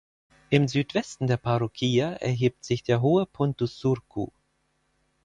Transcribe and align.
Im 0.49 0.67
Südwesten 0.67 1.27
der 1.27 1.37
Parroquia 1.37 2.13
erhebt 2.13 2.65
sich 2.65 2.81
der 2.81 3.03
hohe 3.03 3.27
Puntusurcu. 3.27 4.31